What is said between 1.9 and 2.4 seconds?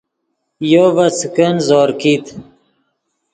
کیت